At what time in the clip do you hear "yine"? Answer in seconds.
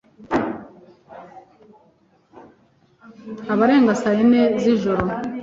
4.17-4.41